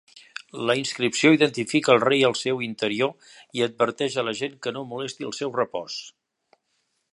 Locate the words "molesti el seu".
4.95-5.55